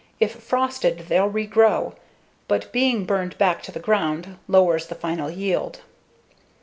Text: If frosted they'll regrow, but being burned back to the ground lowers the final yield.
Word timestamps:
If 0.19 0.31
frosted 0.37 1.05
they'll 1.09 1.29
regrow, 1.29 1.93
but 2.47 2.71
being 2.71 3.05
burned 3.05 3.37
back 3.37 3.61
to 3.61 3.71
the 3.71 3.79
ground 3.79 4.39
lowers 4.47 4.87
the 4.87 4.95
final 4.95 5.29
yield. 5.29 5.81